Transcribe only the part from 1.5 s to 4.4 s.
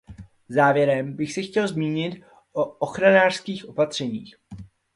zmínit o ochranářských opatřeních.